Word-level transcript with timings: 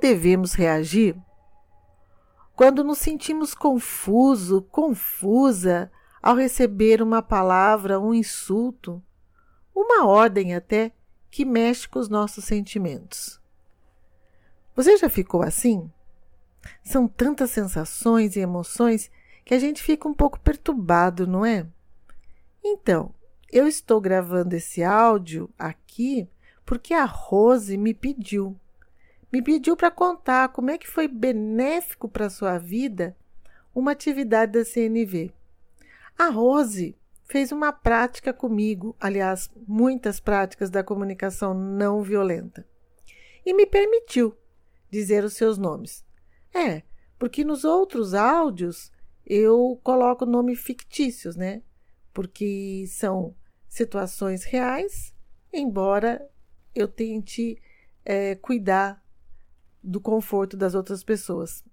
devemos 0.00 0.54
reagir 0.54 1.16
quando 2.60 2.84
nos 2.84 2.98
sentimos 2.98 3.54
confuso, 3.54 4.60
confusa 4.60 5.90
ao 6.22 6.36
receber 6.36 7.00
uma 7.00 7.22
palavra, 7.22 7.98
um 7.98 8.12
insulto, 8.12 9.02
uma 9.74 10.06
ordem 10.06 10.54
até 10.54 10.92
que 11.30 11.42
mexe 11.44 11.88
com 11.88 11.98
os 11.98 12.10
nossos 12.10 12.44
sentimentos. 12.44 13.40
Você 14.76 14.96
já 14.98 15.08
ficou 15.08 15.42
assim? 15.42 15.90
São 16.84 17.08
tantas 17.08 17.50
sensações 17.50 18.36
e 18.36 18.40
emoções 18.40 19.10
que 19.42 19.54
a 19.54 19.58
gente 19.58 19.82
fica 19.82 20.06
um 20.06 20.12
pouco 20.12 20.38
perturbado, 20.38 21.26
não 21.26 21.46
é? 21.46 21.66
Então, 22.62 23.14
eu 23.50 23.66
estou 23.66 24.00
gravando 24.02 24.54
esse 24.54 24.82
áudio 24.82 25.48
aqui 25.58 26.28
porque 26.66 26.92
a 26.92 27.06
Rose 27.06 27.76
me 27.78 27.94
pediu. 27.94 28.54
Me 29.32 29.40
pediu 29.40 29.76
para 29.76 29.90
contar 29.90 30.48
como 30.48 30.70
é 30.70 30.78
que 30.78 30.88
foi 30.88 31.06
benéfico 31.06 32.08
para 32.08 32.30
sua 32.30 32.58
vida 32.58 33.16
uma 33.74 33.92
atividade 33.92 34.52
da 34.52 34.64
CNV. 34.64 35.32
A 36.18 36.28
Rose 36.28 36.96
fez 37.24 37.52
uma 37.52 37.72
prática 37.72 38.32
comigo, 38.32 38.96
aliás, 38.98 39.48
muitas 39.66 40.18
práticas 40.18 40.68
da 40.68 40.82
comunicação 40.82 41.54
não 41.54 42.02
violenta, 42.02 42.66
e 43.46 43.54
me 43.54 43.64
permitiu 43.64 44.36
dizer 44.90 45.22
os 45.22 45.34
seus 45.34 45.56
nomes. 45.56 46.04
É, 46.52 46.82
porque 47.16 47.44
nos 47.44 47.64
outros 47.64 48.14
áudios 48.14 48.90
eu 49.24 49.78
coloco 49.84 50.26
nome 50.26 50.56
fictícios, 50.56 51.36
né? 51.36 51.62
Porque 52.12 52.84
são 52.88 53.34
situações 53.68 54.42
reais, 54.42 55.14
embora 55.52 56.28
eu 56.74 56.88
tente 56.88 57.56
é, 58.04 58.34
cuidar 58.34 59.00
do 59.82 60.00
conforto 60.00 60.56
das 60.56 60.74
outras 60.74 61.02
pessoas. 61.02 61.64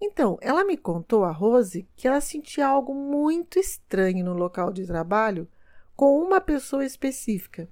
Então, 0.00 0.36
ela 0.40 0.64
me 0.64 0.76
contou, 0.76 1.24
a 1.24 1.30
Rose, 1.30 1.88
que 1.96 2.06
ela 2.06 2.20
sentia 2.20 2.66
algo 2.66 2.94
muito 2.94 3.58
estranho 3.58 4.24
no 4.24 4.34
local 4.34 4.72
de 4.72 4.86
trabalho 4.86 5.48
com 5.96 6.18
uma 6.18 6.40
pessoa 6.40 6.84
específica. 6.84 7.68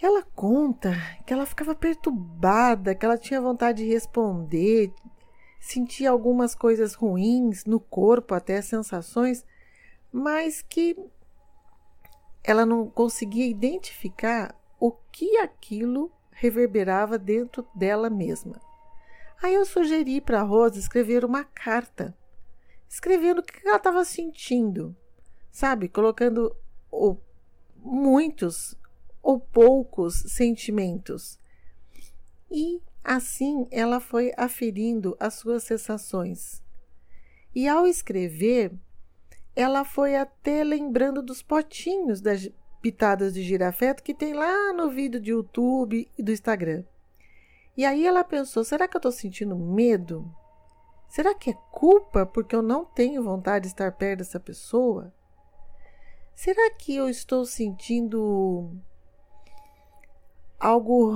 Ela 0.00 0.22
conta 0.22 0.92
que 1.26 1.32
ela 1.32 1.46
ficava 1.46 1.74
perturbada, 1.74 2.94
que 2.94 3.04
ela 3.06 3.16
tinha 3.16 3.40
vontade 3.40 3.84
de 3.84 3.88
responder, 3.88 4.92
sentia 5.60 6.10
algumas 6.10 6.54
coisas 6.54 6.94
ruins 6.94 7.64
no 7.64 7.78
corpo, 7.78 8.34
até 8.34 8.60
sensações, 8.60 9.44
mas 10.12 10.60
que 10.60 10.96
ela 12.42 12.66
não 12.66 12.90
conseguia 12.90 13.46
identificar 13.46 14.54
o 14.78 14.90
que 14.90 15.38
aquilo 15.38 16.10
reverberava 16.42 17.16
dentro 17.16 17.64
dela 17.72 18.10
mesma. 18.10 18.60
Aí 19.40 19.54
eu 19.54 19.64
sugeri 19.64 20.20
para 20.20 20.42
Rosa 20.42 20.76
escrever 20.76 21.24
uma 21.24 21.44
carta, 21.44 22.16
escrevendo 22.88 23.38
o 23.38 23.42
que 23.44 23.64
ela 23.64 23.76
estava 23.76 24.04
sentindo, 24.04 24.94
sabe? 25.52 25.88
Colocando 25.88 26.54
o, 26.90 27.16
muitos 27.76 28.76
ou 29.22 29.38
poucos 29.38 30.16
sentimentos. 30.32 31.38
E 32.50 32.82
assim 33.04 33.68
ela 33.70 34.00
foi 34.00 34.32
aferindo 34.36 35.16
as 35.20 35.34
suas 35.34 35.62
sensações. 35.62 36.60
E 37.54 37.68
ao 37.68 37.86
escrever, 37.86 38.72
ela 39.54 39.84
foi 39.84 40.16
até 40.16 40.64
lembrando 40.64 41.22
dos 41.22 41.40
potinhos 41.40 42.20
das 42.20 42.50
pitadas 42.82 43.32
de 43.32 43.42
girafeto 43.42 44.02
que 44.02 44.12
tem 44.12 44.34
lá 44.34 44.72
no 44.72 44.90
vídeo 44.90 45.20
de 45.20 45.30
YouTube 45.30 46.10
e 46.18 46.22
do 46.22 46.32
Instagram. 46.32 46.84
E 47.76 47.84
aí 47.84 48.04
ela 48.04 48.24
pensou: 48.24 48.64
será 48.64 48.88
que 48.88 48.96
eu 48.96 48.98
estou 48.98 49.12
sentindo 49.12 49.56
medo? 49.56 50.28
Será 51.08 51.34
que 51.34 51.50
é 51.50 51.58
culpa 51.70 52.26
porque 52.26 52.56
eu 52.56 52.62
não 52.62 52.84
tenho 52.84 53.22
vontade 53.22 53.64
de 53.64 53.68
estar 53.68 53.92
perto 53.92 54.18
dessa 54.18 54.40
pessoa? 54.40 55.14
Será 56.34 56.70
que 56.74 56.96
eu 56.96 57.08
estou 57.08 57.44
sentindo 57.44 58.74
algo 60.58 61.14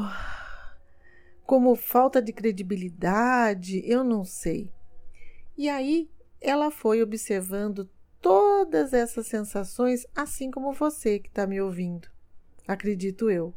como 1.45 1.75
falta 1.75 2.23
de 2.23 2.33
credibilidade? 2.33 3.83
Eu 3.85 4.05
não 4.05 4.25
sei. 4.25 4.71
E 5.57 5.69
aí 5.69 6.11
ela 6.41 6.71
foi 6.71 7.03
observando 7.03 7.91
todas 8.57 8.95
essas 8.95 9.27
sensações, 9.27 10.07
assim 10.17 10.51
como 10.51 10.73
você 10.73 11.19
que 11.19 11.29
está 11.29 11.47
me 11.47 11.61
ouvindo. 11.61 12.09
Acredito 12.67 13.31
eu. 13.31 13.53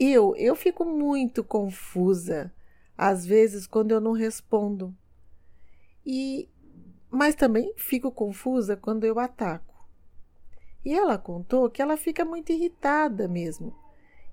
Eu, 0.00 0.34
eu 0.36 0.56
fico 0.56 0.86
muito 0.86 1.44
confusa, 1.44 2.50
às 2.96 3.26
vezes, 3.26 3.66
quando 3.66 3.90
eu 3.90 4.00
não 4.00 4.12
respondo. 4.12 4.96
E 6.04 6.48
mas 7.10 7.34
também 7.34 7.74
fico 7.76 8.10
confusa 8.10 8.74
quando 8.74 9.04
eu 9.04 9.18
ataco. 9.18 9.86
E 10.82 10.92
ela 10.94 11.18
contou 11.18 11.70
que 11.70 11.82
ela 11.82 11.96
fica 11.96 12.24
muito 12.24 12.52
irritada 12.52 13.28
mesmo. 13.28 13.76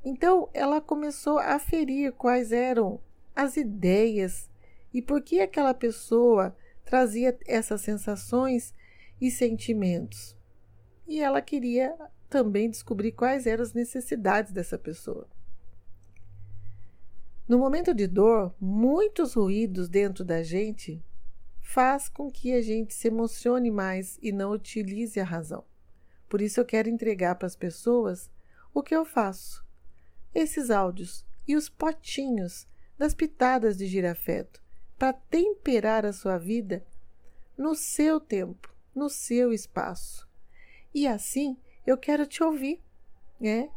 Então 0.03 0.49
ela 0.53 0.79
começou 0.79 1.37
a 1.39 1.59
ferir 1.59 2.13
quais 2.13 2.53
eram 2.53 3.01
as 3.35 3.57
ideias 3.57 4.49
e 4.93 5.01
por 5.01 5.21
que 5.21 5.41
aquela 5.41 5.73
pessoa 5.73 6.55
trazia 6.85 7.37
essas 7.45 7.81
sensações 7.81 8.73
e 9.21 9.29
sentimentos. 9.29 10.35
E 11.07 11.21
ela 11.21 11.41
queria 11.41 11.95
também 12.27 12.69
descobrir 12.69 13.11
quais 13.11 13.45
eram 13.45 13.61
as 13.61 13.73
necessidades 13.73 14.51
dessa 14.51 14.77
pessoa. 14.77 15.29
No 17.47 17.59
momento 17.59 17.93
de 17.93 18.07
dor, 18.07 18.55
muitos 18.59 19.33
ruídos 19.33 19.87
dentro 19.87 20.23
da 20.23 20.41
gente 20.41 21.03
faz 21.59 22.09
com 22.09 22.31
que 22.31 22.53
a 22.53 22.61
gente 22.61 22.93
se 22.93 23.09
emocione 23.09 23.69
mais 23.69 24.17
e 24.21 24.31
não 24.31 24.51
utilize 24.51 25.19
a 25.19 25.23
razão. 25.23 25.63
Por 26.27 26.41
isso 26.41 26.59
eu 26.59 26.65
quero 26.65 26.89
entregar 26.89 27.35
para 27.35 27.45
as 27.45 27.55
pessoas 27.55 28.31
o 28.73 28.81
que 28.81 28.95
eu 28.95 29.05
faço. 29.05 29.65
Esses 30.33 30.71
áudios 30.71 31.25
e 31.45 31.55
os 31.55 31.67
potinhos 31.67 32.65
das 32.97 33.13
pitadas 33.13 33.77
de 33.77 33.85
girafeto 33.85 34.63
para 34.97 35.11
temperar 35.11 36.05
a 36.05 36.13
sua 36.13 36.37
vida 36.37 36.85
no 37.57 37.75
seu 37.75 38.19
tempo 38.19 38.70
no 38.95 39.09
seu 39.09 39.51
espaço. 39.53 40.27
E 40.93 41.07
assim 41.07 41.57
eu 41.85 41.97
quero 41.97 42.25
te 42.25 42.43
ouvir, 42.43 42.81
né? 43.39 43.69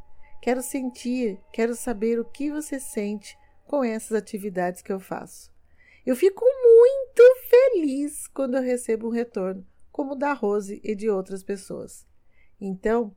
Quero 0.43 0.63
sentir, 0.63 1.41
quero 1.53 1.75
saber 1.75 2.21
o 2.21 2.25
que 2.25 2.51
você 2.51 2.79
sente 2.79 3.39
com 3.67 3.83
essas 3.83 4.13
atividades 4.13 4.83
que 4.83 4.93
eu 4.93 5.01
faço. 5.01 5.51
Eu 6.05 6.15
fico 6.15 6.45
muito 6.45 7.23
feliz 7.49 8.27
quando 8.29 8.57
eu 8.57 8.63
recebo 8.63 9.09
um 9.09 9.11
retorno, 9.11 9.67
como 9.91 10.15
da 10.15 10.35
Rose 10.35 10.81
e 10.85 10.95
de 10.95 11.09
outras 11.09 11.43
pessoas. 11.43 12.07
Então, 12.61 13.15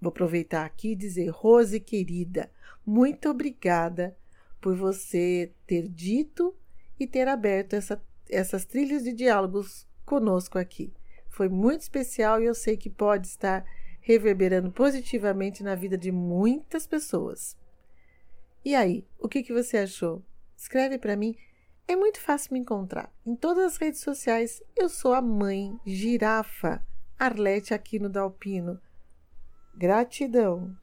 vou 0.00 0.10
aproveitar 0.10 0.66
aqui 0.66 0.92
e 0.92 0.96
dizer, 0.96 1.30
Rose 1.30 1.80
querida, 1.80 2.50
muito 2.84 3.30
obrigada 3.30 4.14
por 4.60 4.76
você 4.76 5.50
ter 5.66 5.88
dito 5.88 6.54
e 7.00 7.06
ter 7.06 7.26
aberto 7.26 7.74
essa, 7.74 8.02
essas 8.28 8.66
trilhas 8.66 9.02
de 9.02 9.12
diálogos 9.12 9.86
conosco 10.04 10.58
aqui. 10.58 10.92
Foi 11.34 11.48
muito 11.48 11.80
especial 11.80 12.40
e 12.40 12.44
eu 12.44 12.54
sei 12.54 12.76
que 12.76 12.88
pode 12.88 13.26
estar 13.26 13.64
reverberando 14.00 14.70
positivamente 14.70 15.64
na 15.64 15.74
vida 15.74 15.98
de 15.98 16.12
muitas 16.12 16.86
pessoas. 16.86 17.56
E 18.64 18.72
aí, 18.72 19.04
o 19.18 19.28
que, 19.28 19.42
que 19.42 19.52
você 19.52 19.78
achou? 19.78 20.22
Escreve 20.56 20.96
para 20.96 21.16
mim. 21.16 21.36
É 21.88 21.96
muito 21.96 22.20
fácil 22.20 22.52
me 22.52 22.60
encontrar. 22.60 23.12
Em 23.26 23.34
todas 23.34 23.64
as 23.64 23.76
redes 23.78 24.00
sociais, 24.00 24.62
eu 24.76 24.88
sou 24.88 25.12
a 25.12 25.20
mãe 25.20 25.76
girafa 25.84 26.80
Arlete 27.18 27.74
Aquino 27.74 28.08
Dalpino. 28.08 28.80
Gratidão! 29.74 30.76